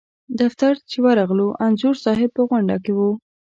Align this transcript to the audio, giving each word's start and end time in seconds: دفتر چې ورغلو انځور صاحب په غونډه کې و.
دفتر 0.39 0.73
چې 0.89 0.97
ورغلو 1.05 1.47
انځور 1.65 1.95
صاحب 2.05 2.29
په 2.37 2.41
غونډه 2.49 2.75
کې 2.83 2.91
و. 2.97 2.99